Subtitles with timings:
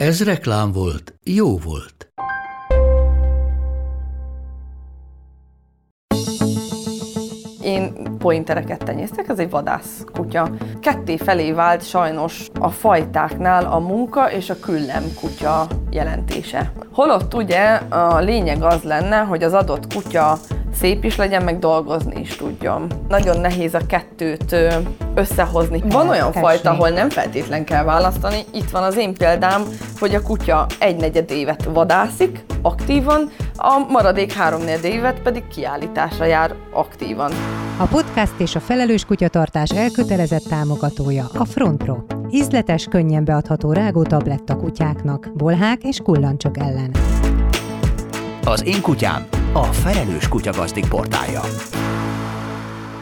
[0.00, 2.12] Ez reklám volt, jó volt.
[7.62, 10.50] Én pointereket tenyésztek, ez egy vadász kutya.
[10.80, 16.72] Ketté felé vált sajnos a fajtáknál a munka és a küllem kutya jelentése.
[16.92, 20.38] Holott ugye a lényeg az lenne, hogy az adott kutya
[20.74, 22.86] szép is legyen, meg dolgozni is tudjon.
[23.08, 24.56] Nagyon nehéz a kettőt
[25.14, 25.82] összehozni.
[25.88, 28.44] Van olyan fajta, ahol nem feltétlen kell választani.
[28.52, 29.62] Itt van az én példám,
[29.98, 36.54] hogy a kutya egy negyed évet vadászik, aktívan, a maradék három évet pedig kiállításra jár
[36.72, 37.32] aktívan.
[37.76, 41.96] A podcast és a felelős kutyatartás elkötelezett támogatója a Frontpro.
[42.30, 46.94] Ízletes, könnyen beadható rágó tabletta kutyáknak, bolhák és kullancsok ellen.
[48.44, 51.40] Az én kutyám a Felelős Kutyagazdik portálja.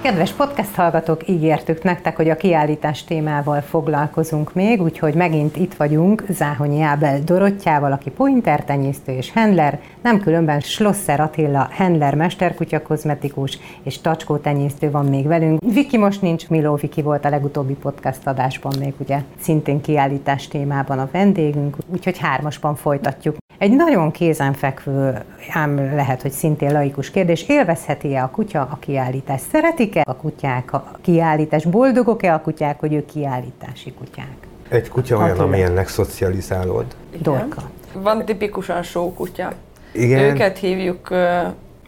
[0.03, 6.25] Kedves podcast hallgatók, ígértük nektek, hogy a kiállítás témával foglalkozunk még, úgyhogy megint itt vagyunk
[6.29, 13.59] Záhonyi Ábel Dorottyával, aki pointer tenyésztő és handler, nem különben Schlosser Attila handler mesterkutya kozmetikus
[13.83, 15.61] és tacskó tenyésztő van még velünk.
[15.73, 20.99] Viki most nincs, Miló Viki volt a legutóbbi podcast adásban még ugye szintén kiállítás témában
[20.99, 23.37] a vendégünk, úgyhogy hármasban folytatjuk.
[23.59, 29.45] Egy nagyon kézenfekvő, ám lehet, hogy szintén laikus kérdés, élvezheti-e a kutya a kiállítást?
[29.51, 31.71] Szeretik-e a kutyák a kiállítást?
[31.71, 34.37] Boldogok-e a kutyák, hogy ők kiállítási kutyák?
[34.69, 35.45] Egy kutya olyan, Attila.
[35.45, 36.87] amilyennek szocializálod.
[37.23, 37.63] Dorka.
[37.93, 38.83] Van tipikusan
[39.17, 39.53] kutya.
[39.93, 40.21] Igen.
[40.21, 41.09] Őket hívjuk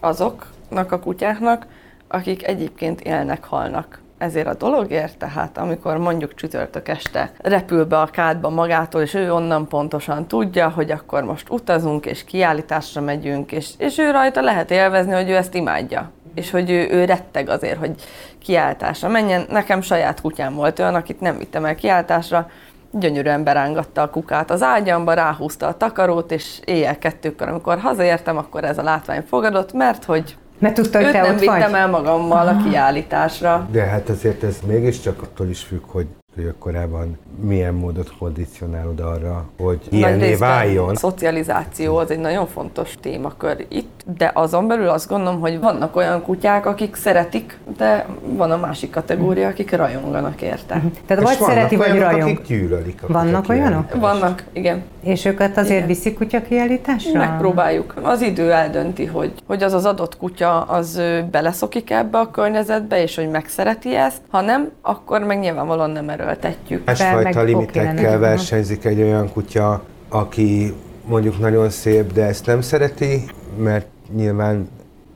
[0.00, 1.66] azoknak a kutyáknak,
[2.08, 8.06] akik egyébként élnek, halnak ezért a dologért, tehát amikor mondjuk csütörtök este repül be a
[8.06, 13.68] kádba magától, és ő onnan pontosan tudja, hogy akkor most utazunk, és kiállításra megyünk, és,
[13.78, 17.78] és ő rajta lehet élvezni, hogy ő ezt imádja és hogy ő, ő retteg azért,
[17.78, 17.94] hogy
[18.38, 19.46] kiáltásra menjen.
[19.48, 22.50] Nekem saját kutyám volt olyan, akit nem vittem el kiáltásra,
[22.90, 28.64] gyönyörűen berángatta a kukát az ágyamba, ráhúzta a takarót, és éjjel kettőkor, amikor hazaértem, akkor
[28.64, 31.80] ez a látvány fogadott, mert hogy mert tudta, hogy Őt te nem ott vittem vagy?
[31.80, 33.68] el magammal a kiállításra.
[33.72, 39.48] De hát azért ez mégiscsak attól is függ, hogy hogy korábban milyen módot kondicionálod arra,
[39.58, 40.88] hogy ilyenné váljon.
[40.88, 45.96] A szocializáció az egy nagyon fontos témakör itt, de azon belül azt gondolom, hogy vannak
[45.96, 50.74] olyan kutyák, akik szeretik, de van a másik kategória, akik rajonganak érte.
[50.74, 50.90] Uh-huh.
[51.06, 52.30] Tehát vagy szereti, vagy olyanok, rajong.
[52.30, 53.94] akik gyűlölik a Vannak olyanok?
[53.94, 54.82] Vannak, igen.
[55.00, 55.86] És őket azért igen.
[55.86, 57.18] viszik kutya kiállításra?
[57.18, 57.94] Megpróbáljuk.
[58.02, 63.16] Az idő eldönti, hogy, hogy az az adott kutya az beleszokik ebbe a környezetbe, és
[63.16, 66.84] hogy megszereti ezt, ha nem, akkor meg nyilvánvalóan nem erőltetjük.
[66.84, 70.74] Másfajta limitekkel versenyzik egy olyan kutya, aki
[71.06, 73.24] mondjuk nagyon szép, de ezt nem szereti,
[73.58, 74.68] mert nyilván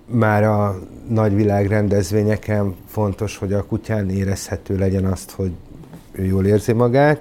[0.06, 0.78] már a
[1.08, 5.50] nagyvilág rendezvényeken fontos, hogy a kutyán érezhető legyen azt, hogy
[6.12, 7.20] ő jól érzi magát.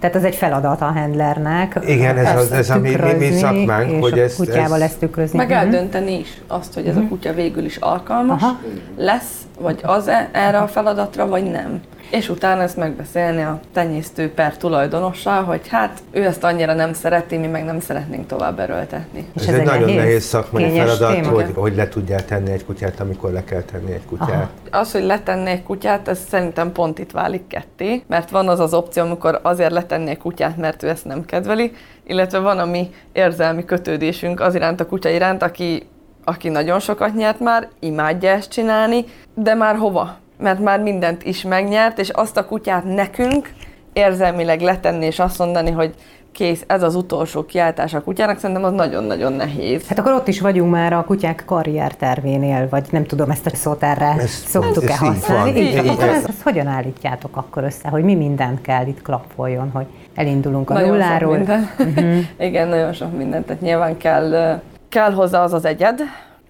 [0.00, 1.78] Tehát ez egy feladat a handlernek.
[1.86, 5.38] Igen, ez, az, ez a mi, mi, mi szakmánk, hogy ezt, kutyával ezt tükrözni.
[5.38, 7.08] Meg eldönteni is azt, hogy ez a mhm.
[7.08, 8.58] kutya végül is alkalmas Aha.
[8.96, 11.80] lesz, vagy az erre a feladatra, vagy nem
[12.12, 17.36] és utána ezt megbeszélni a tenyésztő per tulajdonossal, hogy hát ő ezt annyira nem szereti,
[17.36, 19.26] mi meg nem szeretnénk tovább erőltetni.
[19.34, 21.28] És ez, ez egy, egy nagyon nehéz, nehéz szakmai feladat, téma.
[21.28, 24.28] hogy, hogy le tudjál tenni egy kutyát, amikor le kell tenni egy kutyát.
[24.28, 24.48] Aha.
[24.80, 28.74] Az, hogy letenni egy kutyát, ez szerintem pont itt válik ketté, mert van az az
[28.74, 31.72] opció, amikor azért letenni egy kutyát, mert ő ezt nem kedveli,
[32.06, 35.86] illetve van a mi érzelmi kötődésünk az iránt a kutya iránt, aki
[36.24, 40.16] aki nagyon sokat nyert már, imádja ezt csinálni, de már hova?
[40.42, 43.50] Mert már mindent is megnyert, és azt a kutyát nekünk
[43.92, 45.94] érzelmileg letenni és azt mondani, hogy
[46.32, 49.86] kész, ez az utolsó kiáltás a kutyának, szerintem az nagyon-nagyon nehéz.
[49.88, 53.82] Hát akkor ott is vagyunk már a kutyák karriertervénél, vagy nem tudom, ezt a szót
[53.82, 55.60] erre szoktuk-e használni.
[55.60, 59.70] Így, így, akkor ezt, ezt hogyan állítjátok akkor össze, hogy mi mindent kell itt klappoljon,
[59.70, 61.36] hogy elindulunk a nagyon nulláról?
[61.36, 61.70] Sok minden.
[61.78, 62.18] Uh-huh.
[62.48, 63.46] Igen, nagyon sok mindent.
[63.46, 66.00] Tehát nyilván kell, kell hozzá az az egyed,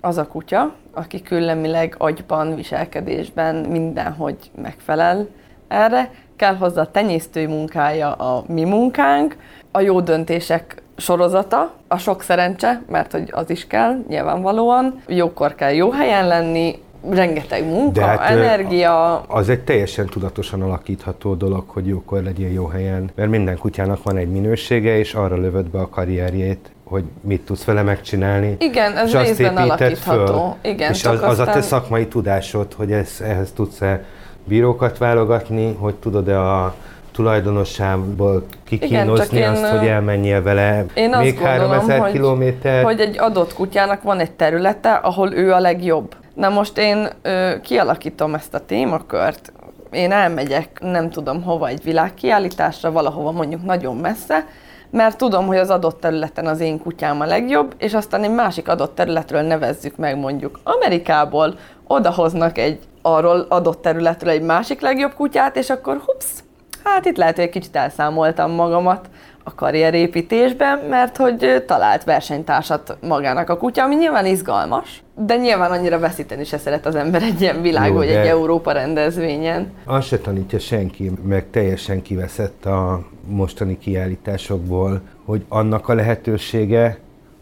[0.04, 5.28] az a kutya, aki küllemileg agyban, viselkedésben mindenhogy megfelel
[5.68, 6.10] erre.
[6.36, 9.36] Kell hozzá a tenyésztői munkája a mi munkánk,
[9.70, 15.02] a jó döntések sorozata, a sok szerencse, mert hogy az is kell, nyilvánvalóan.
[15.06, 19.20] Jókor kell jó helyen lenni, rengeteg munka, De hát, energia.
[19.20, 24.16] Az egy teljesen tudatosan alakítható dolog, hogy jókor legyél jó helyen, mert minden kutyának van
[24.16, 28.56] egy minősége, és arra lövöd be a karrierjét, hogy mit tudsz vele megcsinálni.
[28.58, 30.56] Igen, ez és azt részben alakítható.
[30.62, 34.04] Föl, Igen, és az, az a te szakmai tudásod, hogy ez, ehhez tudsz-e
[34.44, 36.74] bírókat válogatni, hogy tudod-e a
[37.12, 42.84] tulajdonosából kikínozni én, azt, hogy elmenjél vele Én még azt gondolom, 3000 hogy, kilométer.
[42.84, 46.14] hogy egy adott kutyának van egy területe, ahol ő a legjobb.
[46.34, 49.52] Na most én ö, kialakítom ezt a témakört,
[49.90, 54.46] én elmegyek nem tudom hova egy világkiállításra, valahova mondjuk nagyon messze,
[54.92, 58.68] mert tudom, hogy az adott területen az én kutyám a legjobb, és aztán egy másik
[58.68, 65.56] adott területről nevezzük meg mondjuk Amerikából, odahoznak egy arról adott területről egy másik legjobb kutyát,
[65.56, 66.44] és akkor hupsz,
[66.84, 69.08] hát itt lehet, hogy egy kicsit elszámoltam magamat
[69.44, 75.98] a karrierépítésben, mert hogy talált versenytársat magának a kutya, ami nyilván izgalmas, de nyilván annyira
[75.98, 79.72] veszíteni se szeret az ember egy ilyen világ, Jó, vagy egy Európa rendezvényen.
[79.84, 86.98] Azt se tanítja senki, meg teljesen kiveszett a mostani kiállításokból, hogy annak a lehetősége,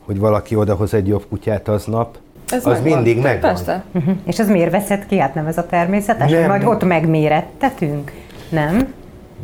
[0.07, 2.19] hogy valaki odahoz egy jobb kutyát aznap,
[2.49, 2.93] Ez az megvan.
[2.93, 3.41] mindig megvan.
[3.55, 3.85] Persze.
[4.27, 5.19] És az miért veszed ki?
[5.19, 6.31] Hát nem ez a természetes?
[6.31, 6.49] Nem.
[6.49, 8.13] Vagy ott megmérettetünk?
[8.49, 8.93] Nem?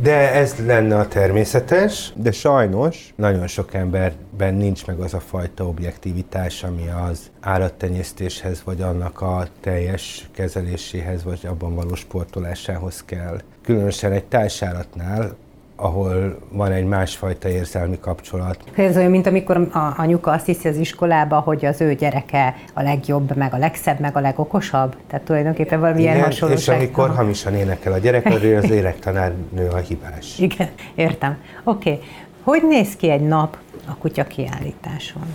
[0.03, 5.67] De ez lenne a természetes, de sajnos nagyon sok emberben nincs meg az a fajta
[5.67, 13.41] objektivitás, ami az állattenyésztéshez, vagy annak a teljes kezeléséhez, vagy abban való sportolásához kell.
[13.63, 15.37] Különösen egy társállatnál,
[15.77, 18.65] ahol van egy másfajta érzelmi kapcsolat.
[18.75, 22.83] Ez olyan, mint amikor a anyuka azt hiszi az iskolába, hogy az ő gyereke a
[22.83, 24.97] legjobb, meg a legszebb, meg a legokosabb.
[25.07, 26.81] Tehát tulajdonképpen valamilyen Igen, hasonlóság.
[26.81, 27.15] és amikor Aha.
[27.15, 30.39] hamisan énekel a gyerek, arról az érektanárnő a hibás.
[30.49, 31.37] Igen, értem.
[31.65, 31.91] Oké.
[31.91, 32.05] Okay.
[32.43, 33.57] Hogy néz ki egy nap
[33.87, 35.27] a kutya kiállításon?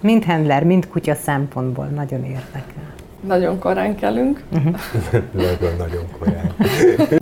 [0.00, 2.96] Mind handler, mind kutya szempontból nagyon érdekel.
[3.20, 4.42] Nagyon korán kelünk.
[5.32, 6.54] Nagyon-nagyon korán.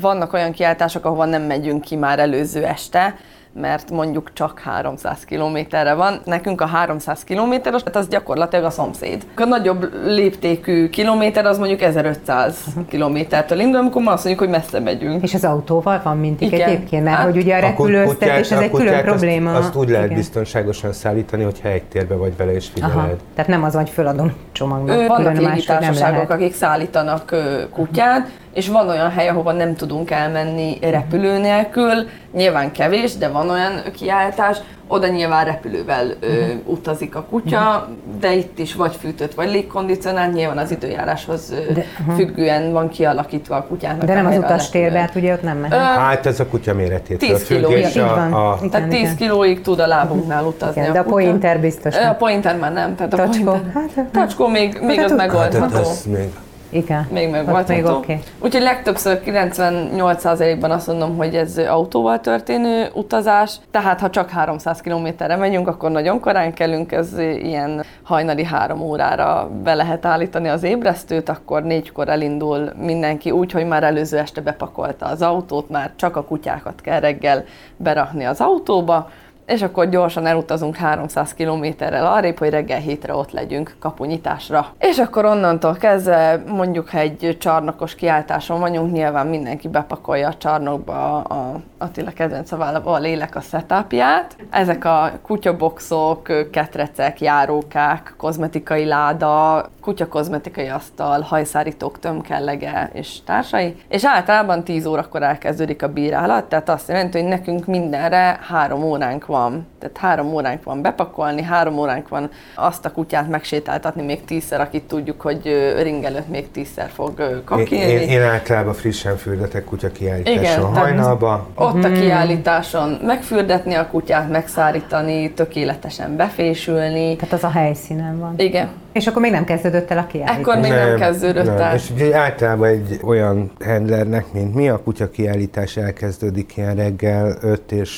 [0.00, 3.16] Vannak olyan kiáltások, ahova nem megyünk ki már előző este,
[3.60, 6.20] mert mondjuk csak 300 kilométerre van.
[6.24, 9.26] Nekünk a 300 kilométeres, hát az gyakorlatilag a szomszéd.
[9.36, 14.80] A nagyobb léptékű kilométer az mondjuk 1500 kilométertől indul, amikor ma azt mondjuk, hogy messze
[14.80, 15.22] megyünk.
[15.22, 16.68] És az autóval van mindig Igen.
[16.68, 19.50] egyébként, mert Hát, hogy ugye a repülőztetés az egy külön probléma.
[19.50, 20.16] Azt, azt úgy lehet Igen.
[20.18, 22.96] biztonságosan szállítani, hogyha egy térbe vagy vele és figyeled.
[22.96, 23.08] Aha.
[23.34, 24.96] Tehát nem az, hogy föladom csomagnak.
[24.98, 27.34] Ö, Vannak légitársaságok, akik szállítanak
[27.72, 32.08] kutyát, és van olyan hely, ahova nem tudunk elmenni repülő nélkül.
[32.34, 34.58] Nyilván kevés, de van olyan kiállítás,
[34.88, 36.50] oda nyilván repülővel ö, Mhm.
[36.64, 37.88] utazik a kutya,
[38.20, 41.84] de itt is vagy fűtött, vagy légkondicionált, nyilván az időjáráshoz ö, De-
[42.16, 45.78] függően van kialakítva a kutyának De nem az utastérbe, hát ugye ott nem mehet.
[45.80, 49.00] Hát ez a kutya méretétől 10 kiló, függ, így és a, a, Igen, Tehát 10
[49.00, 49.16] igen.
[49.16, 51.96] kilóig tud a lábunknál utazni Igen, a de a pointer biztos.
[51.96, 55.18] A pointer már nem, tehát a Tacskó, pointer, hát- tacskó még, még Hát az ott-
[55.20, 55.88] hát, megoldható.
[55.88, 56.28] az még
[56.76, 57.06] Igen.
[57.10, 57.68] Még megvolt.
[57.68, 58.18] még oké.
[58.38, 65.36] Úgyhogy legtöbbször 98%-ban azt mondom, hogy ez autóval történő utazás, tehát ha csak 300 kilométerre
[65.36, 71.28] megyünk, akkor nagyon korán kelünk, ez ilyen hajnali három órára be lehet állítani az ébresztőt,
[71.28, 76.24] akkor négykor elindul mindenki úgy, hogy már előző este bepakolta az autót, már csak a
[76.24, 77.44] kutyákat kell reggel
[77.76, 79.10] berakni az autóba,
[79.46, 84.66] és akkor gyorsan elutazunk 300 kilométerrel arrébb, hogy reggel hétre ott legyünk kapunyitásra.
[84.78, 91.20] És akkor onnantól kezdve, mondjuk ha egy csarnokos kiáltáson vagyunk, nyilván mindenki bepakolja a csarnokba
[91.20, 94.36] a Attila kedvenc szavával a lélek a setupját.
[94.50, 103.76] Ezek a kutyaboxok, ketrecek, járókák, kozmetikai láda, kutyakozmetikai asztal, hajszárítók, tömkellege és társai.
[103.88, 109.26] És általában 10 órakor elkezdődik a bírálat, tehát azt jelenti, hogy nekünk mindenre három óránk
[109.26, 109.66] van.
[109.78, 114.82] Tehát három óránk van bepakolni, három óránk van azt a kutyát megsétáltatni még tízszer, akit
[114.82, 117.92] tudjuk, hogy ö, ring előtt még tízszer fog ö, én, kakilni.
[117.92, 121.46] én, én általában frissen fürdetek kutya kiállításon Igen, hajnalba.
[121.54, 127.16] Ott a kiállításon megfürdetni a kutyát, megszárítani, tökéletesen befésülni.
[127.16, 128.34] Tehát az a helyszínen van.
[128.36, 130.38] Igen, És akkor még nem kezdődött el a kiállítás.
[130.38, 131.74] Ekkor még nem kezdődött el.
[131.74, 137.72] És ugye általában egy olyan handlernek, mint mi, a kutya kiállítás elkezdődik ilyen reggel 5
[137.72, 137.90] és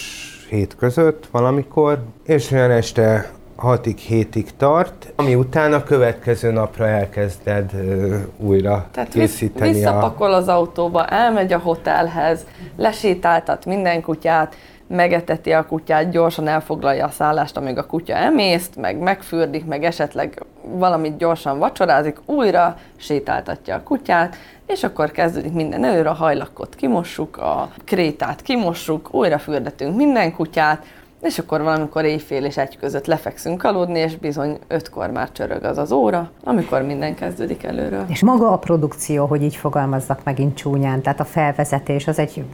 [0.49, 3.31] 7 között valamikor, és olyan este
[3.62, 9.73] 6-ig, 7-ig tart, ami után a következő napra elkezded ö, újra Tehát vissz, készíteni a...
[9.73, 12.40] visszapakol az autóba, elmegy a hotelhez,
[12.76, 14.55] lesétáltat minden kutyát,
[14.88, 20.42] megeteti a kutyát, gyorsan elfoglalja a szállást, amíg a kutya emészt, meg megfürdik, meg esetleg
[20.62, 27.37] valamit gyorsan vacsorázik, újra sétáltatja a kutyát, és akkor kezdődik minden előre, a hajlakot kimossuk,
[27.37, 30.85] a krétát kimossuk, újra fürdetünk minden kutyát,
[31.23, 35.78] és akkor valamikor éjfél és egy között lefekszünk aludni, és bizony ötkor már csörög az
[35.78, 38.04] az óra, amikor minden kezdődik előről.
[38.09, 42.45] És maga a produkció, hogy így fogalmazzak megint csúnyán, tehát a felvezetés, az egy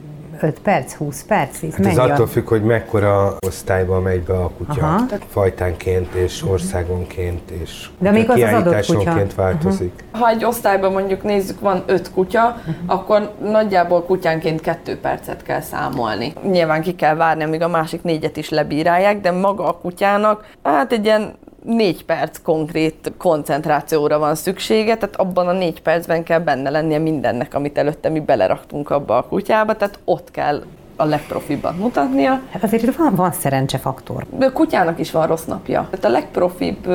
[0.41, 1.63] 5 perc, 20 perc?
[1.63, 4.85] Ez, hát ez attól függ, hogy mekkora osztályba megy be a kutya.
[4.85, 5.05] Aha.
[5.29, 9.25] Fajtánként és országonként és De még az, az adott kutya.
[9.35, 9.91] változik.
[9.95, 10.21] Uh-huh.
[10.21, 12.75] Ha egy osztályban mondjuk nézzük, van 5 kutya, uh-huh.
[12.85, 16.33] akkor nagyjából kutyánként 2 percet kell számolni.
[16.51, 20.91] Nyilván ki kell várni, amíg a másik négyet is lebírálják, de maga a kutyának hát
[20.91, 21.33] egy ilyen
[21.65, 27.53] négy perc konkrét koncentrációra van szüksége, tehát abban a négy percben kell benne lennie mindennek,
[27.53, 30.63] amit előtte mi beleraktunk abba a kutyába, tehát ott kell
[30.95, 32.41] a legprofibbat mutatnia.
[32.51, 34.25] Hát azért van, van szerencsefaktor.
[34.39, 35.87] A kutyának is van rossz napja.
[35.89, 36.87] Tehát a legprofibb,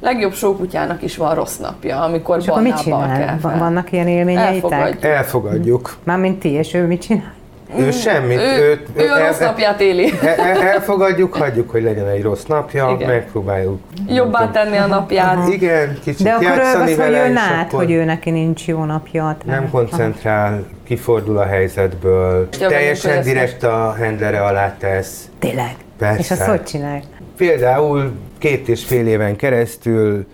[0.00, 3.18] legjobb kutyának is van rossz napja, amikor és akkor mit csinál?
[3.18, 3.58] Kell fel.
[3.58, 4.54] Vannak ilyen élményeitek?
[4.54, 5.04] Elfogadjuk.
[5.04, 5.96] Elfogadjuk.
[6.04, 7.32] Mármint ti, és ő mit csinál?
[7.78, 8.38] Ő semmit.
[8.38, 10.12] Ő, őt, ő, ő a rossz napját éli.
[10.22, 13.08] El, elfogadjuk, hagyjuk, hogy legyen egy rossz napja, Igen.
[13.08, 13.80] megpróbáljuk.
[14.08, 15.48] Jobbá tenni a napját.
[15.48, 19.36] Igen, kicsit De akkor vele, hogy ő lát, akkor hogy ő neki nincs jó napja.
[19.44, 25.28] Nem koncentrál, kifordul a helyzetből, teljesen direkt a handlere alá tesz.
[25.38, 25.74] Tényleg?
[25.98, 26.18] Persze.
[26.20, 27.02] És azt hogy csinál?
[27.36, 30.26] Például két és fél éven keresztül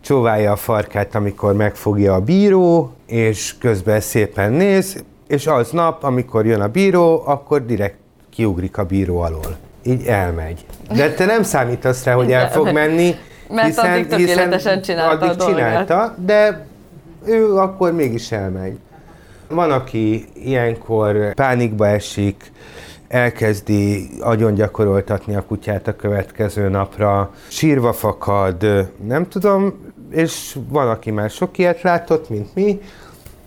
[0.00, 6.46] csóválja a farkát, amikor megfogja a bíró, és közben szépen néz, és az nap, amikor
[6.46, 7.96] jön a bíró, akkor direkt
[8.30, 9.56] kiugrik a bíró alól.
[9.82, 10.64] Így elmegy.
[10.94, 13.14] De te nem számítasz rá, hogy el fog menni,
[13.54, 16.66] Mert hiszen, addig tökéletesen csinálta addig csinálta, de
[17.26, 18.78] ő akkor mégis elmegy.
[19.48, 22.52] Van, aki ilyenkor pánikba esik,
[23.08, 29.74] elkezdi agyon gyakoroltatni a kutyát a következő napra, sírva fakad, nem tudom,
[30.10, 32.80] és van, aki már sok ilyet látott, mint mi,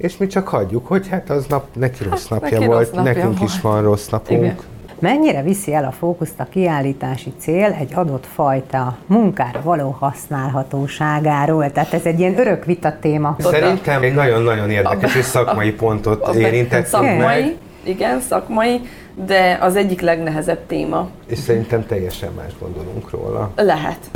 [0.03, 2.95] és mi csak hagyjuk, hogy hát az nap neki rossz hát, napja neki volt, rossz
[2.95, 3.49] napja nekünk volt.
[3.49, 4.41] is van rossz napunk.
[4.41, 4.55] Igen.
[4.99, 11.71] Mennyire viszi el a fókuszt a kiállítási cél egy adott fajta munkára való használhatóságáról?
[11.71, 13.35] Tehát ez egy ilyen örök vita téma.
[13.39, 17.55] Szerintem egy nagyon-nagyon érdekes és szakmai pontot érintett Szakmai, meg.
[17.83, 18.81] igen, szakmai,
[19.25, 21.09] de az egyik legnehezebb téma.
[21.27, 23.51] És szerintem teljesen más gondolunk róla.
[23.55, 24.09] Lehet.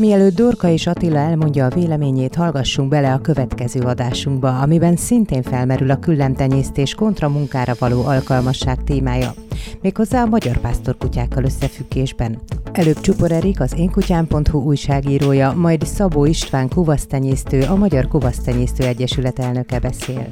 [0.00, 5.90] Mielőtt Dorka és Attila elmondja a véleményét, hallgassunk bele a következő adásunkba, amiben szintén felmerül
[5.90, 9.34] a küllemtenyésztés kontra munkára való alkalmasság témája,
[9.80, 12.40] méghozzá a magyar pásztorkutyákkal összefüggésben.
[12.72, 19.78] Előbb Csupor Erik, az énkutyám.hu újságírója, majd Szabó István kuvasztenyésztő, a Magyar Kuvasztenyésztő Egyesület elnöke
[19.78, 20.26] beszél.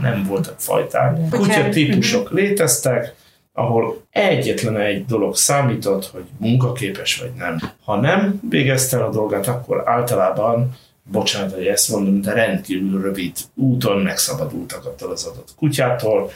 [0.00, 1.28] Nem voltak fajták.
[1.30, 3.14] Kutya típusok léteztek,
[3.56, 7.58] ahol egyetlen egy dolog számított, hogy munkaképes vagy nem.
[7.84, 13.98] Ha nem végezte a dolgát, akkor általában, bocsánat, hogy ezt mondom, de rendkívül rövid úton
[13.98, 16.30] megszabadultak attól az adott kutyától,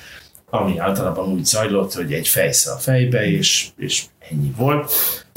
[0.51, 4.93] ami általában úgy zajlott, hogy egy fejsze a fejbe, és, és ennyi volt.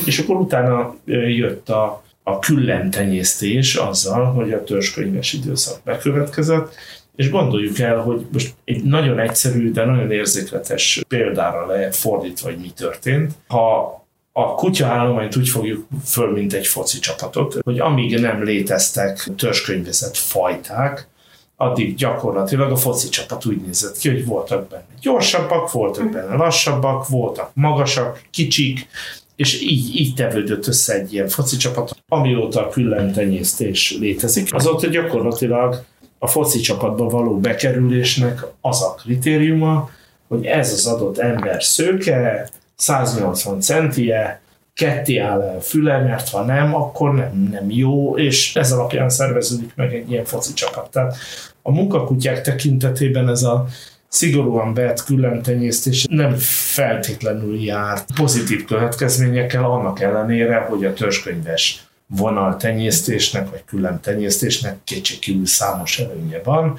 [0.06, 6.76] És akkor utána jött a, a küllemtenyésztés azzal, hogy a törzskönyves időszak bekövetkezett,
[7.16, 12.72] és gondoljuk el, hogy most egy nagyon egyszerű, de nagyon érzékletes példára lefordítva, hogy mi
[12.76, 13.32] történt.
[13.48, 14.00] Ha
[14.34, 20.16] a kutya állományt úgy fogjuk föl, mint egy foci csapatot, hogy amíg nem léteztek törzskönyvezett
[20.16, 21.08] fajták,
[21.56, 27.08] addig gyakorlatilag a foci csapat úgy nézett ki, hogy voltak benne gyorsabbak, voltak benne lassabbak,
[27.08, 28.88] voltak magasak, kicsik,
[29.36, 34.54] és így, így tevődött össze egy ilyen foci csapat, amióta a küllemtenyésztés létezik.
[34.54, 35.84] Azóta gyakorlatilag
[36.24, 39.90] a foci csapatba való bekerülésnek az a kritériuma,
[40.28, 44.42] hogy ez az adott ember szőke, 180 centie,
[44.74, 49.72] ketté áll el füle, mert ha nem, akkor nem, nem jó, és ez alapján szerveződik
[49.76, 50.90] meg egy ilyen foci csapat.
[50.92, 51.16] Tehát
[51.62, 53.66] a munkakutyák tekintetében ez a
[54.08, 56.36] szigorúan vett küllemtenyésztés nem
[56.74, 66.00] feltétlenül járt pozitív következményekkel, annak ellenére, hogy a törzskönyves vonaltenyésztésnek, vagy külön tenyésztésnek kétségkívül számos
[66.00, 66.78] előnye van,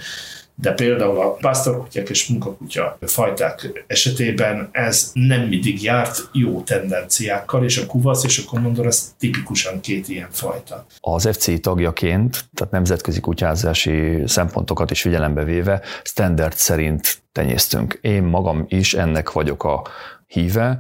[0.55, 7.79] de például a pásztorkutyák és munkakutya fajták esetében ez nem mindig járt jó tendenciákkal, és
[7.79, 10.87] a kuvasz és a komondor ez tipikusan két ilyen fajta.
[11.01, 17.99] Az FC tagjaként, tehát nemzetközi kutyázási szempontokat is figyelembe véve, standard szerint tenyésztünk.
[18.01, 19.83] Én magam is ennek vagyok a
[20.27, 20.79] híve.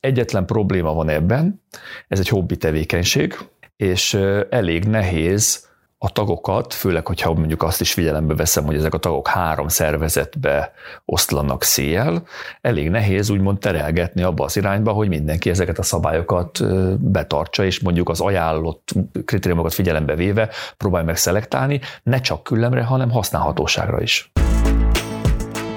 [0.00, 1.62] Egyetlen probléma van ebben,
[2.08, 3.38] ez egy hobbi tevékenység,
[3.80, 4.14] és
[4.50, 5.68] elég nehéz
[5.98, 10.72] a tagokat, főleg, hogyha mondjuk azt is figyelembe veszem, hogy ezek a tagok három szervezetbe
[11.04, 12.22] oszlanak szél,
[12.60, 16.58] elég nehéz úgymond terelgetni abba az irányba, hogy mindenki ezeket a szabályokat
[16.98, 18.92] betartsa, és mondjuk az ajánlott
[19.24, 24.32] kritériumokat figyelembe véve próbálj meg szelektálni, ne csak küllemre, hanem használhatóságra is.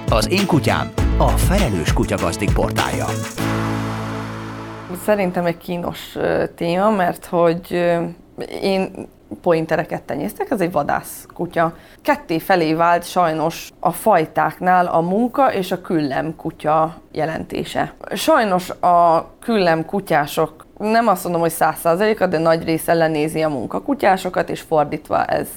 [0.10, 3.06] Az én kutyám a felelős kutyagazdik portálja.
[4.96, 6.18] Szerintem egy kínos
[6.56, 7.96] téma, mert hogy
[8.62, 9.08] én
[9.42, 11.74] pointereket tenyésztek, ez egy vadász kutya.
[12.02, 17.94] Ketté felé vált sajnos a fajtáknál a munka és a küllem kutya jelentése.
[18.14, 23.50] Sajnos a küllem kutyások nem azt mondom, hogy száz százaléka, de nagy része lenézi a
[23.50, 25.50] munkakutyásokat, és fordítva ez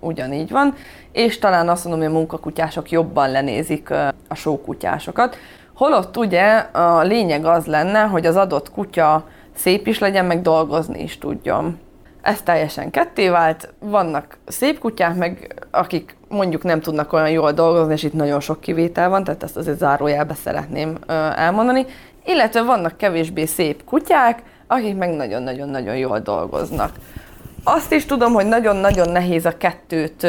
[0.00, 0.74] ugyanígy van.
[1.12, 3.90] És talán azt mondom, hogy a munkakutyások jobban lenézik
[4.28, 5.36] a sókutyásokat.
[5.76, 9.24] Holott ugye a lényeg az lenne, hogy az adott kutya
[9.56, 11.78] szép is legyen, meg dolgozni is tudjon.
[12.22, 17.92] Ez teljesen ketté vált, vannak szép kutyák, meg akik mondjuk nem tudnak olyan jól dolgozni,
[17.92, 20.98] és itt nagyon sok kivétel van, tehát ezt azért zárójelbe szeretném
[21.36, 21.86] elmondani,
[22.24, 26.90] illetve vannak kevésbé szép kutyák, akik meg nagyon-nagyon-nagyon jól dolgoznak.
[27.64, 30.26] Azt is tudom, hogy nagyon-nagyon nehéz a kettőt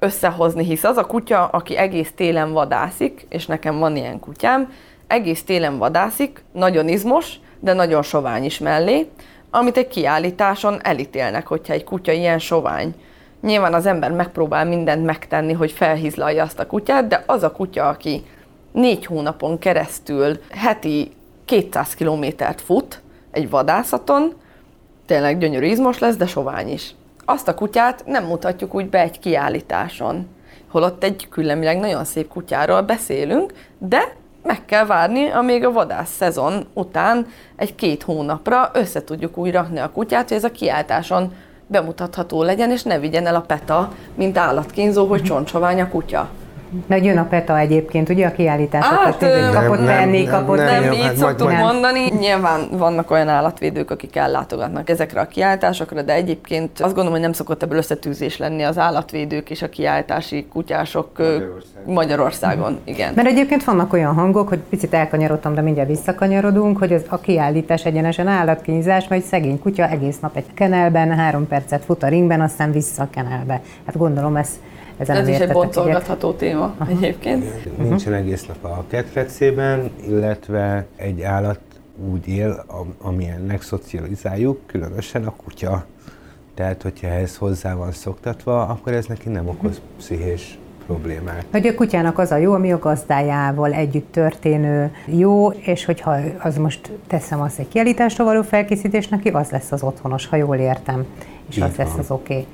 [0.00, 4.72] összehozni, hisz az a kutya, aki egész télen vadászik, és nekem van ilyen kutyám,
[5.06, 9.08] egész télen vadászik, nagyon izmos, de nagyon sovány is mellé,
[9.50, 12.94] amit egy kiállításon elítélnek, hogyha egy kutya ilyen sovány.
[13.42, 17.88] Nyilván az ember megpróbál mindent megtenni, hogy felhizlalja azt a kutyát, de az a kutya,
[17.88, 18.24] aki
[18.72, 21.12] négy hónapon keresztül heti
[21.44, 24.32] 200 kilométert fut egy vadászaton,
[25.06, 26.94] tényleg gyönyörű izmos lesz, de sovány is.
[27.30, 30.28] Azt a kutyát nem mutatjuk úgy be egy kiállításon.
[30.70, 36.66] Holott egy különbileg nagyon szép kutyáról beszélünk, de meg kell várni, amíg a vadász szezon
[36.74, 41.32] után egy-két hónapra össze tudjuk újra rakni a kutyát, hogy ez a kiáltáson
[41.66, 46.28] bemutatható legyen, és ne vigyen el a peta, mint állatkínzó, hogy csontsovány a kutya.
[46.86, 51.02] Meg jön a PETA egyébként, ugye a kiállításokat, hát, kapott tenni, kapott nem, nem, így
[51.02, 52.00] hát szoktuk majd, mondani.
[52.18, 57.32] Nyilván vannak olyan állatvédők, akik ellátogatnak ezekre a kiállításokra, de egyébként azt gondolom, hogy nem
[57.32, 61.94] szokott ebből összetűzés lenni az állatvédők és a kiállítási kutyások Magyarországon.
[61.94, 62.78] Magyarországon.
[62.84, 63.12] Igen.
[63.14, 67.84] Mert egyébként vannak olyan hangok, hogy picit elkanyarodtam, de mindjárt visszakanyarodunk, hogy az, a kiállítás
[67.84, 72.72] egyenesen állatkínzás, vagy szegény kutya egész nap egy kenelben, három percet fut a ringben, aztán
[72.72, 73.60] vissza a kenelbe.
[73.86, 74.48] Hát gondolom ez
[75.00, 76.90] ezen Ez is egy boncolgatható téma Aha.
[76.90, 77.76] egyébként.
[77.78, 81.60] Nincsen egész nap a ketrecében, illetve egy állat
[82.10, 82.64] úgy él,
[82.98, 85.84] amilyennek szocializáljuk, különösen a kutya.
[86.54, 91.44] Tehát, hogyha ez hozzá van szoktatva, akkor ez neki nem okoz pszichés problémát.
[91.50, 96.56] Hogy a kutyának az a jó, ami a gazdájával együtt történő jó, és hogyha az
[96.56, 101.04] most teszem azt egy kiállításra való felkészítés neki, az lesz az otthonos, ha jól értem,
[101.48, 101.86] és Így az van.
[101.86, 102.32] lesz az oké.
[102.32, 102.46] Okay.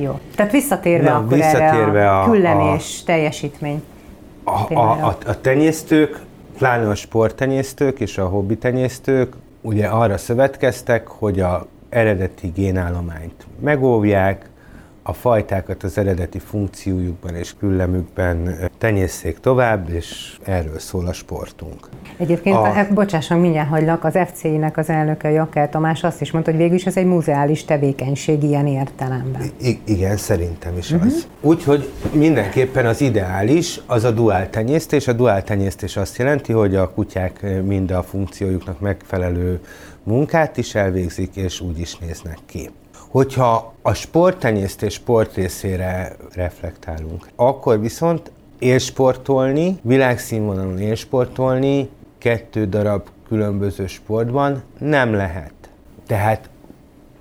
[0.00, 0.18] Jó.
[0.34, 3.82] Tehát visszatérve Na, akkor visszatérve erre a, a küllemés a, teljesítmény.
[4.44, 6.20] A, a, a, a tenyésztők,
[6.58, 14.50] pláne a sporttenyésztők és a hobbi tenyésztők ugye arra szövetkeztek, hogy a eredeti génállományt megóvják,
[15.08, 21.88] a fajtákat az eredeti funkciójukban és küllemükben tenyészék tovább, és erről szól a sportunk.
[22.16, 22.62] Egyébként, a...
[22.62, 26.74] hát, bocsásson, mindjárt hagylak, az FCI-nek az elnöke, Jakel Tamás azt is mondta, hogy végül
[26.76, 29.42] is ez egy muzeális tevékenység ilyen értelemben.
[29.62, 31.06] I- igen, szerintem is uh-huh.
[31.06, 31.26] az.
[31.40, 35.08] Úgyhogy mindenképpen az ideális az a duál tenyésztés.
[35.08, 39.60] A duál tenyésztés azt jelenti, hogy a kutyák mind a funkciójuknak megfelelő
[40.02, 42.70] munkát is elvégzik, és úgy is néznek ki.
[43.08, 54.62] Hogyha a sporttenyésztés sport részére reflektálunk, akkor viszont élsportolni, világszínvonalon élsportolni kettő darab különböző sportban
[54.78, 55.52] nem lehet.
[56.06, 56.48] Tehát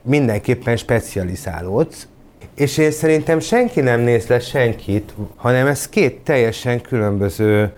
[0.01, 2.07] mindenképpen specializálódsz,
[2.55, 7.73] és én szerintem senki nem néz le senkit, hanem ez két teljesen különböző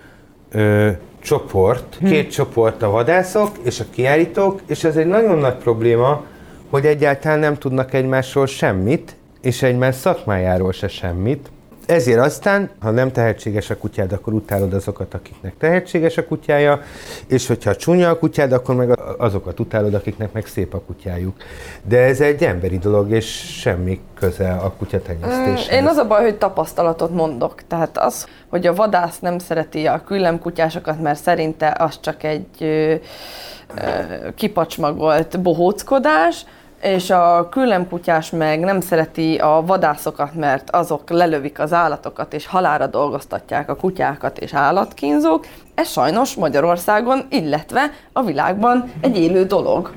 [0.52, 2.06] ö, csoport, hm.
[2.06, 6.24] két csoport a vadászok és a kiállítók, és ez egy nagyon nagy probléma,
[6.70, 11.50] hogy egyáltalán nem tudnak egymásról semmit, és egymás szakmájáról se semmit.
[11.86, 16.82] Ezért aztán, ha nem tehetséges a kutyád, akkor utálod azokat, akiknek tehetséges a kutyája,
[17.28, 21.36] és hogyha csúnya a kutyád, akkor meg azokat utálod, akiknek meg szép a kutyájuk.
[21.84, 23.26] De ez egy emberi dolog, és
[23.60, 25.72] semmi köze a kutyatenyésztéshez.
[25.72, 27.62] Én az a baj, hogy tapasztalatot mondok.
[27.68, 32.66] Tehát az, hogy a vadász nem szereti a küllemkutyásokat, mert szerinte az csak egy ö,
[32.66, 33.00] ö,
[34.36, 36.46] kipacsmagolt bohóckodás,
[36.82, 42.88] és a küllemkutyás meg nem szereti a vadászokat, mert azok lelövik az állatokat, és halára
[42.88, 45.46] dolgoztatják a kutyákat és állatkínzók.
[45.76, 49.92] Ez sajnos Magyarországon, illetve a világban egy élő dolog.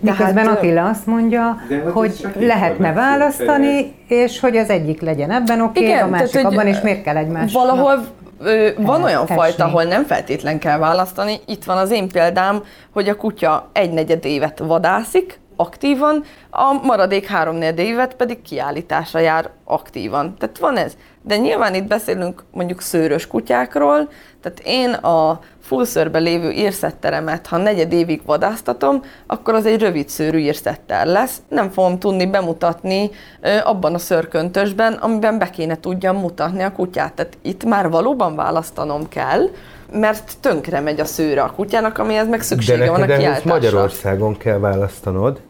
[0.00, 1.56] Miközben Tehát, Attila azt mondja,
[1.92, 6.66] hogy lehetne választani, és hogy az egyik legyen ebben oké, okay, a másik tehát, abban,
[6.66, 7.62] és miért kell egymásnak?
[7.62, 8.04] Valahol
[8.40, 9.36] ö, van olyan Tessék.
[9.36, 11.40] fajta, ahol nem feltétlen kell választani.
[11.46, 17.26] Itt van az én példám, hogy a kutya egy negyed évet vadászik, aktívan, a maradék
[17.26, 20.34] három évet pedig kiállításra jár aktívan.
[20.38, 20.96] Tehát van ez.
[21.22, 24.08] De nyilván itt beszélünk mondjuk szőrös kutyákról,
[24.42, 30.38] tehát én a fullszörbe lévő írszetteremet, ha negyed évig vadáztatom, akkor az egy rövid szőrű
[30.38, 31.36] írszetter lesz.
[31.48, 33.10] Nem fogom tudni bemutatni
[33.64, 37.12] abban a szörköntösben, amiben be kéne tudjam mutatni a kutyát.
[37.12, 39.48] Tehát itt már valóban választanom kell,
[39.92, 43.50] mert tönkre megy a szőre a kutyának, amihez meg szüksége De van a kiáltásra.
[43.50, 45.40] Magyarországon kell választanod,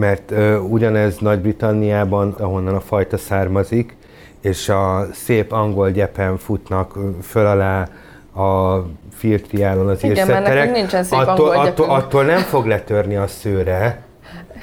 [0.00, 3.96] mert ö, ugyanez Nagy-Britanniában, ahonnan a fajta származik,
[4.40, 7.88] és a szép angol gyepen futnak föl alá
[8.34, 13.26] a filtriálon az Igen, mert nincsen szép attól, angol attól, attól nem fog letörni a
[13.26, 14.02] szőre,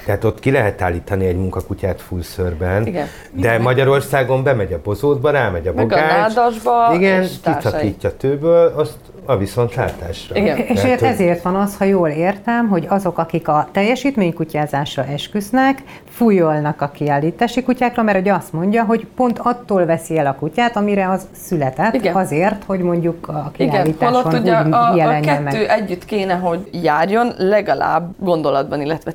[0.04, 3.06] tehát ott ki lehet állítani egy munkakutyát fullszörben, Igen.
[3.32, 3.60] de Igen.
[3.60, 7.62] Magyarországon bemegy a bozótba, rámegy a bogács, Meg a nádasba, igen, és társai.
[7.62, 8.96] kiszakítja tőből, azt
[9.28, 10.36] a viszontlátásra.
[10.36, 10.56] Igen.
[10.58, 16.80] És hogy ezért van az, ha jól értem, hogy azok, akik a teljesítménykutyázásra esküsznek, fújolnak
[16.80, 21.10] a kiállítási kutyákra, mert hogy azt mondja, hogy pont attól veszi el a kutyát, amire
[21.10, 22.14] az született, Igen.
[22.14, 25.66] azért, hogy mondjuk a Igen, kiállításon holott ugye a, a kettő meg.
[25.68, 29.12] együtt kéne, hogy járjon legalább gondolatban, illetve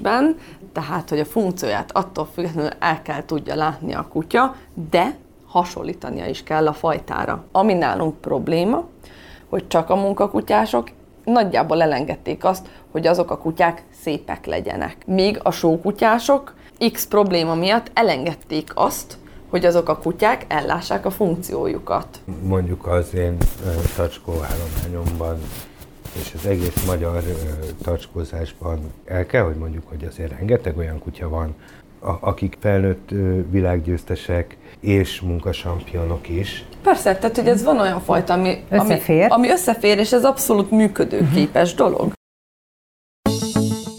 [0.00, 0.36] tenyésztésben,
[0.72, 4.54] tehát, hogy a funkcióját attól függetlenül el kell tudja látni a kutya,
[4.90, 7.44] de hasonlítania is kell a fajtára.
[7.52, 8.84] Ami nálunk probléma,
[9.48, 10.88] hogy csak a munkakutyások
[11.24, 14.96] nagyjából elengedték azt, hogy azok a kutyák szépek legyenek.
[15.06, 16.54] Míg a sókutyások
[16.92, 19.18] X probléma miatt elengedték azt,
[19.50, 22.06] hogy azok a kutyák ellássák a funkciójukat.
[22.42, 23.36] mondjuk az én
[23.96, 25.38] tacskó állományomban
[26.12, 27.22] és az egész magyar
[27.82, 31.54] tacskózásban el kell, hogy mondjuk, hogy azért rengeteg olyan kutya van,
[32.00, 33.10] a, akik felnőtt
[33.50, 36.64] világgyőztesek és munkasampionok is.
[36.82, 39.22] Persze, tehát hogy ez van olyan fajta, ami, Összefér.
[39.22, 42.12] ami, ami összefér, és ez abszolút működőképes dolog.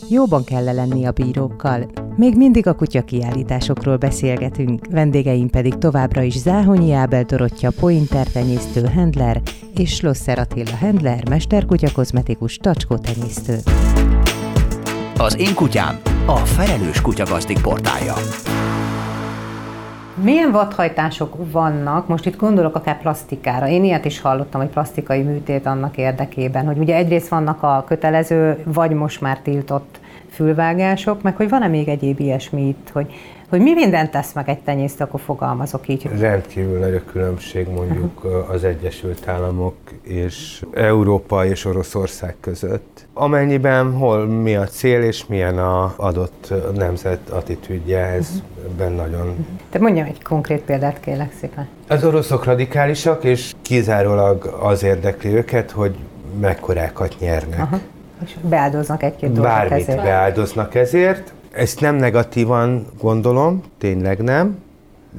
[0.10, 2.01] Jóban kell lenni a bírókkal.
[2.15, 8.86] Még mindig a kutya kiállításokról beszélgetünk, vendégeim pedig továbbra is Záhonyi Ábel Dorottya, pointer tenyésztő
[8.95, 9.41] Handler
[9.76, 13.58] és Slosser Attila Handler, mesterkutya kozmetikus tacskó tenyésztő.
[15.17, 18.13] Az én kutyám a felelős kutyagazdik portálja.
[20.24, 25.65] Milyen vadhajtások vannak, most itt gondolok akár plastikára, én ilyet is hallottam, hogy plastikai műtét
[25.65, 30.00] annak érdekében, hogy ugye egyrészt vannak a kötelező, vagy most már tiltott
[30.32, 33.13] fülvágások, meg hogy van-e még egyéb ilyesmi itt, hogy,
[33.50, 36.10] hogy mi mindent tesz meg egy tenyésztő, akkor fogalmazok így.
[36.20, 43.08] Rendkívül nagy a különbség mondjuk az Egyesült Államok és Európa és Oroszország között.
[43.13, 48.30] Amennyiben hol mi a cél és milyen a adott nemzet attitűdje, ez
[48.65, 51.67] ebben nagyon Te mondjam egy konkrét példát, kérlek szépen.
[51.88, 55.96] Az oroszok radikálisak, és kizárólag az érdekli őket, hogy
[56.39, 57.60] mekkorákat nyernek.
[57.60, 57.80] Aha.
[58.26, 60.04] És beáldoznak egy-két dolgot Bármit ezért.
[60.04, 61.34] beáldoznak ezért.
[61.52, 64.58] Ezt nem negatívan gondolom, tényleg nem,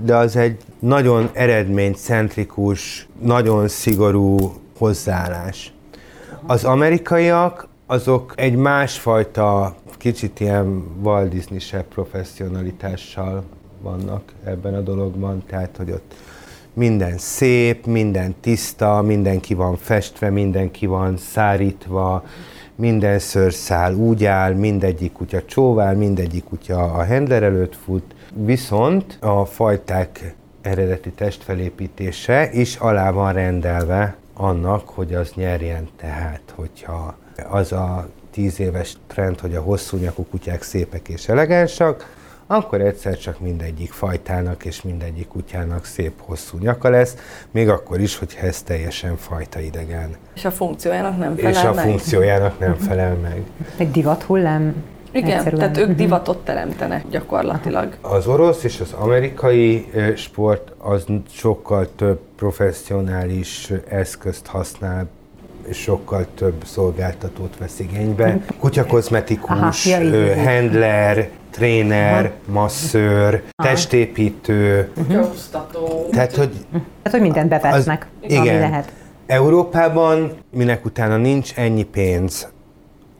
[0.02, 5.72] de az egy nagyon eredménycentrikus, nagyon szigorú hozzáállás.
[6.46, 13.42] Az amerikaiak azok egy másfajta, kicsit ilyen Walt Disney-sebb professzionalitással
[13.82, 16.14] vannak ebben a dologban, tehát hogy ott
[16.72, 22.24] minden szép, minden tiszta, mindenki van festve, mindenki van szárítva,
[22.82, 29.44] minden szőrszál úgy áll, mindegyik kutya csóvál, mindegyik kutya a handler előtt fut, viszont a
[29.44, 35.88] fajták eredeti testfelépítése is alá van rendelve annak, hogy az nyerjen.
[35.96, 37.16] Tehát, hogyha
[37.50, 42.14] az a tíz éves trend, hogy a hosszú nyakú kutyák szépek és elegánsak,
[42.52, 47.16] akkor egyszer csak mindegyik fajtának és mindegyik kutyának szép hosszú nyaka lesz,
[47.50, 50.16] még akkor is, hogyha ez teljesen fajta idegen.
[50.34, 51.84] És a funkciójának nem felel És a meg.
[51.84, 53.42] funkciójának nem felel meg.
[53.76, 54.74] Egy divat hullám.
[55.12, 55.72] Igen, egyszerűen.
[55.72, 57.96] tehát ők divatot teremtenek gyakorlatilag.
[58.00, 65.08] Az orosz és az amerikai sport az sokkal több professzionális eszközt használ,
[65.70, 68.38] sokkal több szolgáltatót vesz igénybe.
[68.58, 70.44] Kutyakozmetikus, Aha, ja, így, így.
[70.44, 74.90] handler, tréner, masszőr, testépítő.
[75.08, 76.08] Gyógyztató.
[76.10, 78.58] Tehát, hogy Tehát, hogy mindent bevesznek, Az- ami igen.
[78.60, 78.92] lehet.
[79.26, 82.48] Európában minek utána nincs ennyi pénz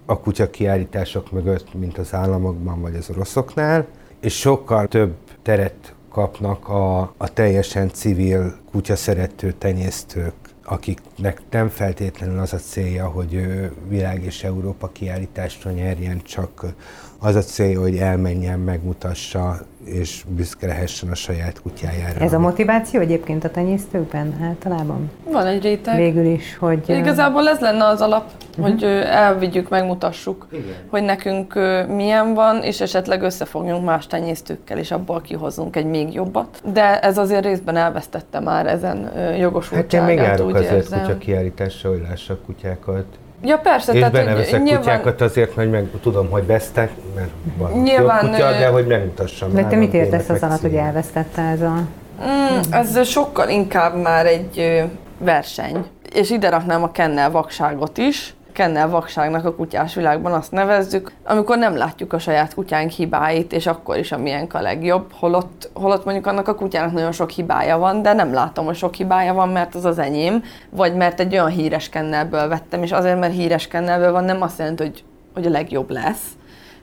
[0.07, 3.87] a kutya kiállítások mögött, mint az államokban vagy az oroszoknál,
[4.21, 10.33] és sokkal több teret kapnak a, a teljesen civil kutyaszerető tenyésztők,
[10.73, 13.47] akiknek nem feltétlenül az a célja, hogy
[13.89, 16.65] világ és Európa kiállításra nyerjen, csak
[17.23, 22.21] az a célja, hogy elmenjen, megmutassa, és büszke lehessen a saját kutyájára.
[22.21, 25.11] Ez a motiváció egyébként a tenyésztőkben általában?
[25.31, 25.97] Van egy réteg.
[25.97, 26.89] Végül is, hogy...
[26.89, 28.65] Igazából ez lenne az alap, uh-huh.
[28.65, 30.75] hogy elvigyük, megmutassuk, Igen.
[30.91, 31.55] hogy nekünk
[31.89, 36.63] milyen van, és esetleg összefogjunk más tenyésztőkkel, és abból kihozzunk egy még jobbat.
[36.73, 41.01] De ez azért részben elvesztette már ezen jogosultságát, Hát én még járok azért érzem.
[41.01, 43.05] kutya kiállításra, hogy lássak kutyákat.
[43.43, 44.83] Ja persze, és tehát beneveszek nyilván...
[44.83, 49.53] kutyákat azért, hogy meg tudom, hogy vesztek, mert van nyilván, kutya, de hogy megmutassam.
[49.53, 51.75] De te mit értesz az alatt, hogy elvesztette ez a...
[52.23, 54.83] Mm, ez sokkal inkább már egy
[55.19, 55.85] verseny.
[56.15, 61.59] És ide raknám a kennel vakságot is, kennel vakságnak a kutyás világban azt nevezzük, amikor
[61.59, 66.05] nem látjuk a saját kutyánk hibáit, és akkor is a miénk a legjobb, holott, holott
[66.05, 69.49] mondjuk annak a kutyának nagyon sok hibája van, de nem látom, hogy sok hibája van,
[69.49, 73.69] mert az az enyém, vagy mert egy olyan híres kennelből vettem, és azért, mert híres
[73.69, 76.27] kennelből van, nem azt jelenti, hogy, hogy a legjobb lesz.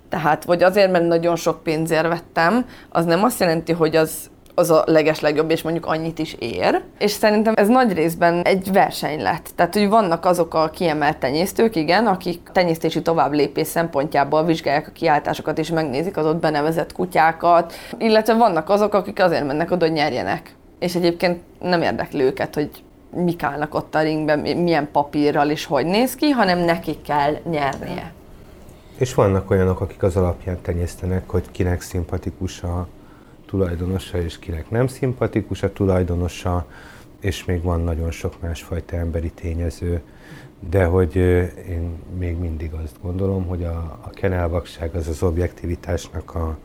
[0.09, 4.29] Tehát, vagy azért, mert nagyon sok pénzért vettem, az nem azt jelenti, hogy az
[4.59, 6.81] az a legeslegjobb, és mondjuk annyit is ér.
[6.97, 9.49] És szerintem ez nagy részben egy verseny lett.
[9.55, 15.57] Tehát, hogy vannak azok a kiemelt tenyésztők, igen, akik tenyésztési továbblépés szempontjából vizsgálják a kiáltásokat,
[15.57, 20.55] és megnézik az ott benevezett kutyákat, illetve vannak azok, akik azért mennek oda, hogy nyerjenek.
[20.79, 22.69] És egyébként nem érdekli őket, hogy
[23.15, 28.11] mik állnak ott a ringben, milyen papírral és hogy néz ki, hanem nekik kell nyernie.
[28.97, 32.87] És vannak olyanok, akik az alapján tenyésztenek, hogy kinek szimpatikus a
[33.49, 36.65] tulajdonosa, és kinek nem szimpatikus a tulajdonosa,
[37.19, 40.01] és még van nagyon sok másfajta emberi tényező,
[40.69, 41.15] de hogy
[41.69, 46.57] én még mindig azt gondolom, hogy a, a kenelvakság az az objektivitásnak a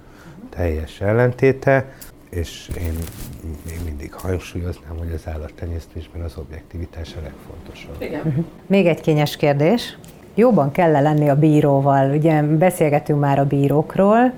[0.48, 1.92] teljes ellentéte,
[2.30, 2.94] és én
[3.66, 8.02] még mindig hangsúlyoznám, hogy az állattenyésztésben az objektivitás a legfontosabb.
[8.02, 8.46] Igen.
[8.66, 9.98] Még egy kényes kérdés.
[10.34, 12.10] Jóban kell lenni a bíróval?
[12.10, 14.32] Ugye beszélgetünk már a bírókról,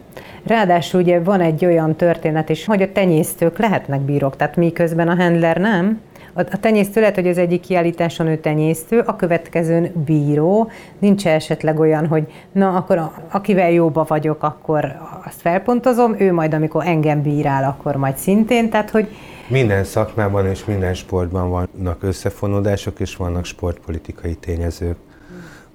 [0.46, 5.14] Ráadásul ugye van egy olyan történet is, hogy a tenyésztők lehetnek bírók, tehát miközben a
[5.14, 6.00] handler nem.
[6.34, 10.70] A tenyésztő lehet, hogy az egyik kiállításon ő tenyésztő, a következőn bíró.
[10.98, 16.54] Nincs esetleg olyan, hogy na akkor a, akivel jóba vagyok, akkor azt felpontozom, ő majd
[16.54, 19.08] amikor engem bírál, akkor majd szintén, tehát hogy
[19.48, 24.96] minden szakmában és minden sportban vannak összefonódások, és vannak sportpolitikai tényezők.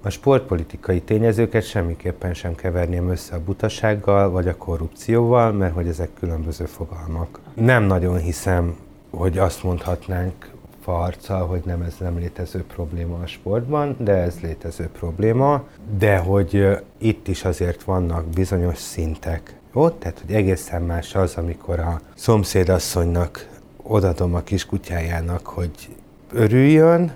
[0.04, 6.08] A sportpolitikai tényezőket semmiképpen sem keverném össze a butasággal vagy a korrupcióval, mert hogy ezek
[6.18, 7.38] különböző fogalmak.
[7.54, 8.76] Nem nagyon hiszem,
[9.10, 14.88] hogy azt mondhatnánk farccal, hogy nem ez nem létező probléma a sportban, de ez létező
[14.98, 15.64] probléma,
[15.98, 16.66] de hogy
[16.98, 19.54] itt is azért vannak bizonyos szintek.
[19.72, 23.48] Ott, tehát hogy egészen más az, amikor a szomszédasszonynak
[23.82, 25.88] odadom a kiskutyájának, hogy
[26.32, 27.12] örüljön,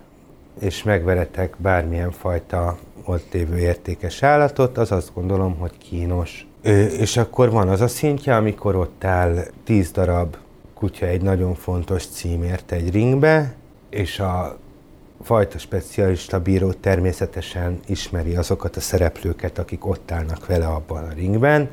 [0.61, 6.47] és megveretek bármilyen fajta ott lévő értékes állatot, az azt gondolom, hogy kínos.
[6.99, 10.37] És akkor van az a szintje, amikor ott áll tíz darab
[10.75, 13.55] kutya egy nagyon fontos címért egy ringbe,
[13.90, 14.59] és a
[15.23, 21.71] fajta specialista bíró természetesen ismeri azokat a szereplőket, akik ott állnak vele abban a ringben,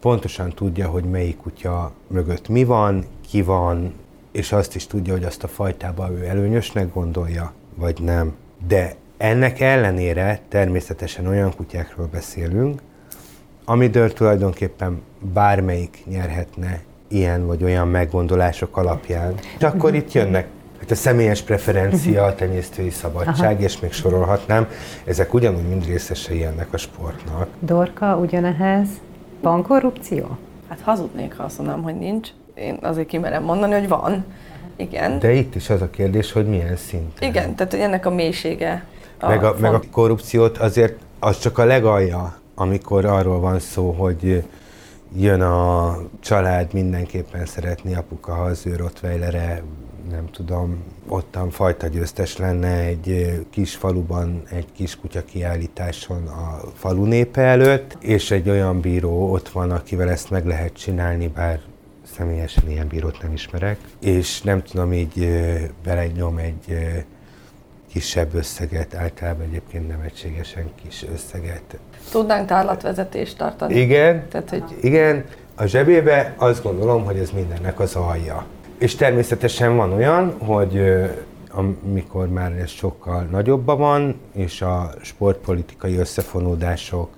[0.00, 3.94] pontosan tudja, hogy melyik kutya mögött mi van, ki van,
[4.32, 8.34] és azt is tudja, hogy azt a fajtában ő előnyösnek gondolja, vagy nem.
[8.68, 12.80] De ennek ellenére természetesen olyan kutyákról beszélünk,
[13.64, 15.02] amidől tulajdonképpen
[15.32, 19.34] bármelyik nyerhetne ilyen vagy olyan meggondolások alapján.
[19.58, 20.46] És akkor itt jönnek
[20.80, 23.62] hát a személyes preferencia, a tenyésztői szabadság, Aha.
[23.62, 24.68] és még sorolhatnám,
[25.04, 27.48] ezek ugyanúgy mind részesei ennek a sportnak.
[27.58, 28.88] Dorka, ugyanehhez
[29.40, 30.38] van korrupció?
[30.68, 32.28] Hát hazudnék, ha azt mondanám, hogy nincs.
[32.54, 34.24] Én azért kimerem mondani, hogy van.
[34.80, 35.18] Igen.
[35.18, 37.28] De itt is az a kérdés, hogy milyen szinten.
[37.28, 38.84] Igen, tehát hogy ennek a mélysége.
[39.18, 43.90] A meg, a, meg a korrupciót azért az csak a legalja, amikor arról van szó,
[43.90, 44.44] hogy
[45.16, 49.62] jön a család, mindenképpen szeretni apuka, ha az ő Rottweilere,
[50.10, 57.04] nem tudom, ottan fajta győztes lenne egy kis faluban, egy kis kutya kiállításon a falu
[57.04, 61.60] népe előtt, és egy olyan bíró ott van, akivel ezt meg lehet csinálni, bár
[62.16, 65.28] személyesen ilyen bírót nem ismerek, és nem tudom, így
[65.84, 66.78] belenyom egy
[67.92, 71.78] kisebb összeget, általában egyébként nem egységesen kis összeget.
[72.10, 73.74] Tudnánk tárlatvezetést tartani?
[73.74, 74.64] Igen, Tehát, hogy...
[74.80, 75.24] igen.
[75.54, 78.46] A zsebébe azt gondolom, hogy ez mindennek az alja.
[78.78, 80.82] És természetesen van olyan, hogy
[81.84, 87.08] amikor már ez sokkal nagyobban van, és a sportpolitikai összefonódások,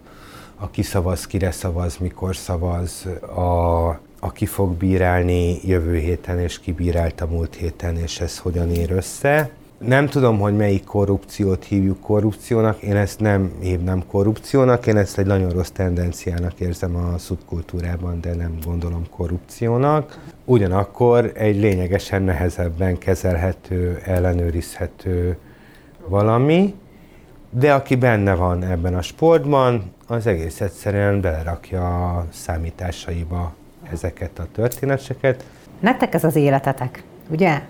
[0.57, 6.73] a ki szavaz, kire szavaz, mikor szavaz, a aki fog bírálni jövő héten, és ki
[6.73, 9.51] bírálta múlt héten, és ez hogyan ér össze.
[9.79, 15.27] Nem tudom, hogy melyik korrupciót hívjuk korrupciónak, én ezt nem hívnám korrupciónak, én ezt egy
[15.27, 20.19] nagyon rossz tendenciának érzem a szubkultúrában, de nem gondolom korrupciónak.
[20.45, 25.37] Ugyanakkor egy lényegesen nehezebben kezelhető, ellenőrizhető
[26.07, 26.75] valami,
[27.51, 33.55] de aki benne van ebben a sportban, az egész egyszerűen belerakja a számításaiba
[33.93, 35.45] ezeket a történeteket.
[35.81, 37.61] Nektek ez az életetek, ugye?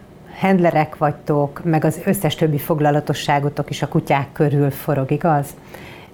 [0.41, 5.47] Handlerek vagytok, meg az összes többi foglalatosságotok is a kutyák körül forog, igaz?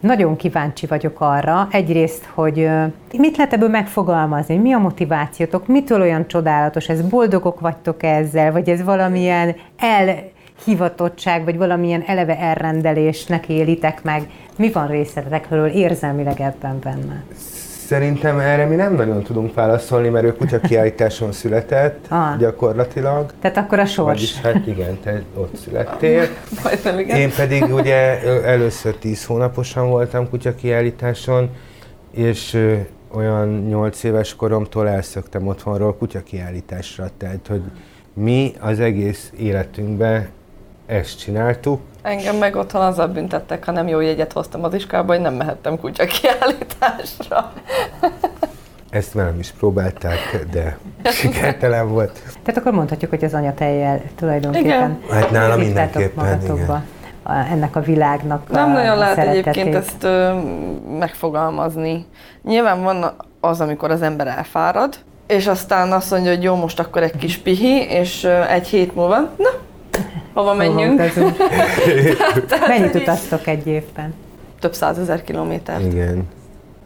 [0.01, 2.69] Nagyon kíváncsi vagyok arra, egyrészt, hogy
[3.19, 8.69] mit lehet ebből megfogalmazni, mi a motivációtok, mitől olyan csodálatos ez, boldogok vagytok ezzel, vagy
[8.69, 14.31] ez valamilyen elhivatottság, vagy valamilyen eleve elrendelésnek élitek meg.
[14.57, 17.25] Mi van részletekről érzelmileg ebben benne?
[17.89, 22.39] Szerintem erre mi nem nagyon tudunk válaszolni, mert ő kutya kiállításon született ah.
[22.39, 23.33] gyakorlatilag.
[23.41, 24.07] Tehát akkor a sors.
[24.07, 26.25] Vagyis, hát igen, te ott születtél.
[26.99, 27.17] igen.
[27.17, 31.51] Én pedig ugye először 10 hónaposan voltam kutya kiállításon,
[32.11, 32.67] és
[33.15, 37.11] olyan 8 éves koromtól elszöktem otthonról kutya kiállításra.
[37.19, 37.63] Tehát, hogy
[38.15, 40.29] mi az egész életünkben
[40.87, 41.81] ezt csináltuk.
[42.09, 45.79] Engem meg otthon azzal büntettek, ha nem jó jegyet hoztam az iskolába, hogy nem mehettem
[45.79, 47.53] kutya kiállításra.
[48.91, 50.79] Ezt velem is próbálták, de
[51.11, 52.23] sikertelen volt.
[52.43, 54.99] Tehát akkor mondhatjuk, hogy az anyatejjel tulajdonképpen igen.
[55.11, 56.85] Hát nálam mindenképpen, igen.
[57.51, 60.33] Ennek a világnak Nem a nagyon lehet egyébként ezt ö,
[60.99, 62.07] megfogalmazni.
[62.43, 64.95] Nyilván van az, amikor az ember elfárad,
[65.27, 69.17] és aztán azt mondja, hogy jó, most akkor egy kis pihi, és egy hét múlva,
[69.17, 69.51] na,
[70.33, 71.01] hova menjünk.
[72.69, 74.15] Mennyit utaztok egy évben?
[74.61, 75.93] Több százezer kilométert.
[75.93, 76.29] Igen.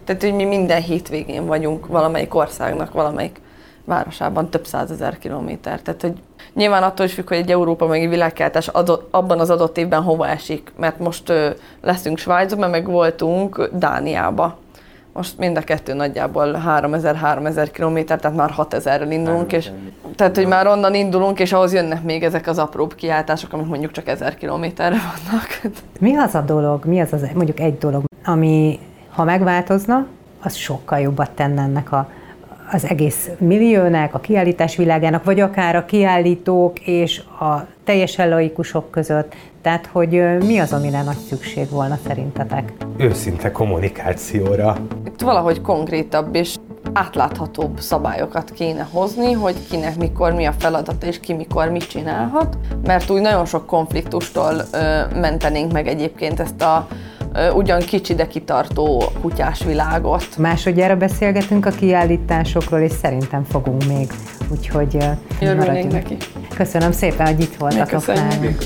[0.05, 3.41] Tehát, hogy mi minden hétvégén vagyunk valamelyik országnak, valamelyik
[3.85, 5.81] városában több százezer kilométer.
[5.83, 6.13] Tehát, hogy
[6.55, 10.03] nyilván attól is függ, hogy egy Európa meg egy világkeltás adott, abban az adott évben
[10.03, 10.73] hova esik.
[10.77, 14.59] Mert most ö, leszünk Svájcban, meg voltunk Dániába.
[15.13, 19.71] Most mind a kettő nagyjából 3000-3000 km, tehát már 6000-rel indulunk, és
[20.17, 23.91] tehát, hogy már onnan indulunk, és ahhoz jönnek még ezek az apróbb kiáltások, amik mondjuk
[23.91, 25.75] csak 1000 kilométerre vannak.
[26.01, 28.79] Mi az a dolog, mi az, az mondjuk egy dolog, ami
[29.11, 30.07] ha megváltozna,
[30.43, 32.11] az sokkal jobbat tenne ennek a,
[32.73, 39.35] az egész milliónek, a kiállítás világának, vagy akár a kiállítók és a teljesen laikusok között.
[39.63, 42.73] Tehát, hogy mi az, amire nagy szükség volna szerintetek?
[42.97, 44.77] Őszinte kommunikációra.
[45.23, 46.55] Itt valahogy konkrétabb és
[46.93, 52.57] átláthatóbb szabályokat kéne hozni, hogy kinek mikor mi a feladata, és ki mikor mit csinálhat,
[52.85, 56.87] mert úgy nagyon sok konfliktustól ö, mentenénk meg egyébként ezt a
[57.55, 60.37] ugyan kicsi, de kitartó kutyás világot.
[60.39, 64.13] Másodjára beszélgetünk a kiállításokról, és szerintem fogunk még,
[64.51, 64.99] úgyhogy
[65.41, 66.17] Örülnénk neki.
[66.57, 68.59] Köszönöm szépen, hogy itt voltatok nálunk.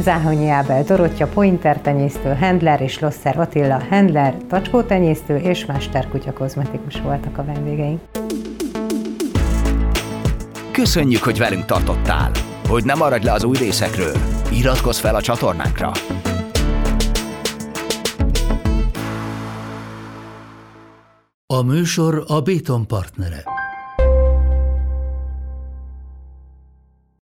[0.00, 7.00] Záhonyi Ábel Dorottya, pointer tenyésztő, handler és Losser Attila, handler, tacskó tenyésztő és mesterkutya kozmetikus
[7.00, 8.00] voltak a vendégeink.
[10.70, 12.30] Köszönjük, hogy velünk tartottál!
[12.68, 14.16] Hogy nem maradj le az új részekről,
[14.52, 15.90] iratkozz fel a csatornánkra!
[21.46, 23.42] A műsor a Béton partnere.